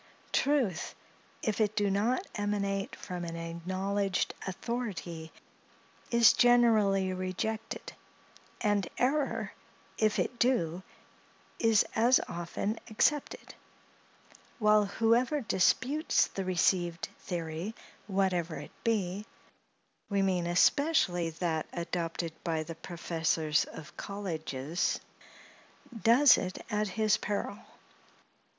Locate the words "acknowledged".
3.35-4.33